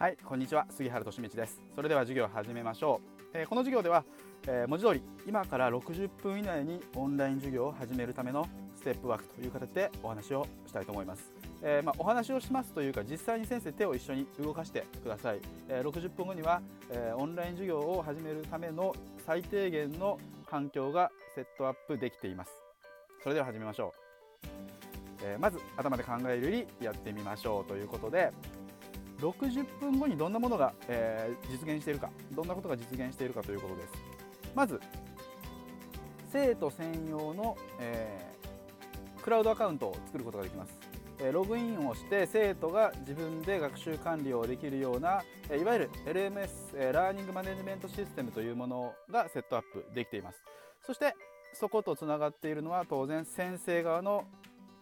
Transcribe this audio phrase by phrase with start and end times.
[0.00, 0.66] はいこんにちは。
[0.70, 1.60] 杉原俊道です。
[1.76, 3.02] それでは授業を始めましょ
[3.34, 4.02] う、えー、この授業では、
[4.48, 11.30] えー、文字通り今から60分以内にオンライン授業を始めるためのステップワークという形でお話をしたいと思います、
[11.60, 22.52] えー、まあ、お話をしますというか実際に先生手を一緒に動かしてください、え60分後には、えオンライン授業を始めるための最低限の環境がセットアップできています。
[23.22, 23.92] それでは始めましょ
[24.44, 28.32] う、えまず頭で考えるよりやってみましょうということで
[29.20, 33.92] 60分後にどんなものが、えー、実現しているかどんなことが実現しているかということです。
[34.54, 34.80] まず
[36.32, 40.72] 生徒専用の、えー、クラウドアカウントを作ることができます、
[41.18, 50.44] え、ログインをして生徒が自分で学習管理をできるような、えいわゆる LMS、えラーニングマネジメントシステムというものがセットアップできています。
[50.86, 51.14] そして
[51.52, 54.24] そことつながっているのは当然先生側の、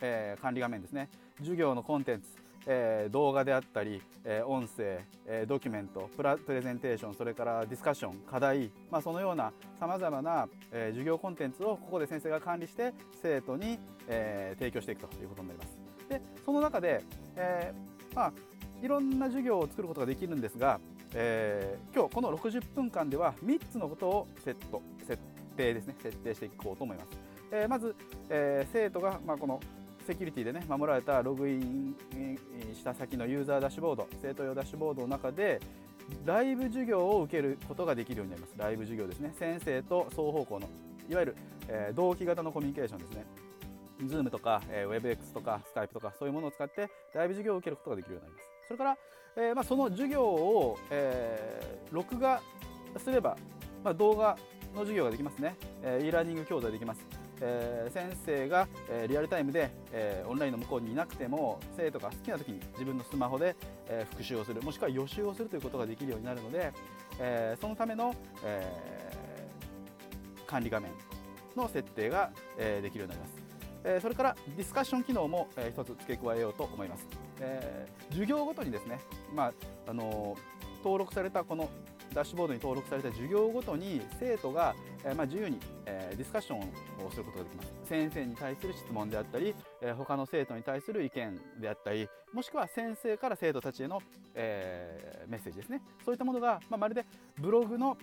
[0.03, 1.09] え管理画面ですね。
[1.39, 2.48] 授業のコンテンツ。
[2.71, 15.79] えー、動画であったり、えー、音声、えー、ドキュメントプラプレゼンテーションそれからディスカッション課題、まあ、そのようなさまざまな、えー、授業コンテンツをここで先生が管理して生徒に、えー、提供していくということになります。
[16.11, 17.03] でその中で、
[17.37, 18.33] えーまあ、
[18.83, 20.79] いろんな授業を作ることができるんですが、
[21.15, 25.23] えー、今日この60分間では3つのことをセット設
[25.57, 27.09] 定ですね設定していこうと思います。
[27.51, 27.95] えー、まず、
[28.29, 29.61] えー、生徒が、まあ、この
[30.09, 31.95] セキュリティでね守られたログイン
[32.75, 35.61] した先のユーザーダッシュボード生徒用ダッシュボードの中で
[36.25, 38.55] ライブ授業を受けることができるようになります。
[38.57, 39.35] ライブ授業ですね。
[39.39, 40.71] 先生と双方向の
[41.11, 41.37] いわゆる、
[41.69, 43.27] えー、同期型のコミュニケーションですね。
[44.07, 48.49] Zoom とか、えー、WebX とか Skype とかそういうものを使ってライブ授業を受けることができるようになります。
[48.69, 48.97] それから、
[49.37, 52.41] えーまあ、その授業を、えー、録画
[52.97, 53.37] すれば、
[53.85, 54.39] まあ、動画
[54.75, 57.18] の授業ができますね、えー、e ラーニング教材できます。
[57.41, 63.57] えー、先生が、えー、リアルタイムで、えー、オンラインの向こうにいなくても生徒が好きな時に自分のスマホで、
[63.89, 66.73] え復習をするもしくは予習をするということができるようになるので、
[67.21, 68.15] えそのための、
[68.45, 68.67] え
[70.47, 70.91] 管理画面
[71.57, 73.49] の設定が、えできるようになります、
[73.85, 77.07] えそれからディスカッション機能も、えー、一つ付け加えようと思います、
[77.41, 79.01] え授業ごとにですね、
[79.35, 79.53] まあ
[79.87, 80.37] あの
[80.79, 81.69] 登録されたこの
[82.15, 84.75] ダッシュボードに登録された授業ごとに生徒が、
[85.05, 86.61] えま、自由に、えディスカッション
[87.07, 87.73] をすることができます。
[87.85, 94.01] 先生に対する質問であったり、え他の生徒に対する意見であったりもしくは先生から生徒たちへの、
[94.35, 95.83] えメッセージですね。
[96.05, 97.05] そういったものが、ま、まるで
[97.37, 97.97] ブログの、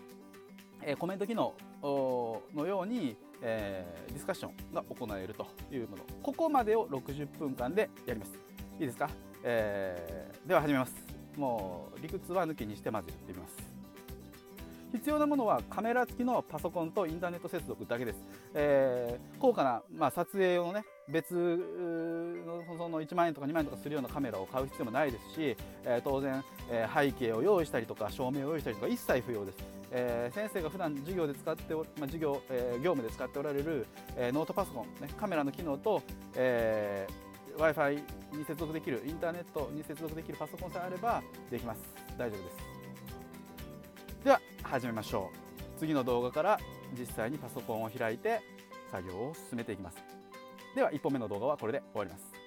[0.83, 6.03] えコメント機能のように、えディスカッションが行えるというもの。
[6.21, 8.33] ここまでを60分間でやります。
[8.79, 9.09] いいですか、
[9.43, 11.14] えー、では始めます。
[11.37, 13.75] もう理屈は抜きにしてまずやってみます。
[14.95, 18.17] 必要なものはカメラ付きのパソコンとインターネット接続だけです、
[18.53, 29.57] えー、高価な、まあ、撮影用のね別のその1万円とか2万円とかするようなカメラを買う必要もないですし、えー、当然、えー、背景を用意したりとか照明を用意したりとか一切不要です、
[29.91, 33.85] えー、先生が普段授業で使ってお、まあ、授業、え業務で使っておられる、
[34.17, 36.01] えノートパソコン、ね、カメラの機能と、
[36.35, 37.07] え
[37.65, 37.95] w i f i
[38.37, 41.79] に接続できるインターネットに接続できるパソコンさえあればできます。
[42.17, 44.23] 大丈夫です。
[44.23, 45.79] では始めましょう。
[45.79, 46.59] 次の動画から
[46.97, 48.41] 実際にパソコンを開いて
[48.91, 49.97] 作業を進めていきます。
[50.75, 52.44] では1本目の動画はこれで終わります。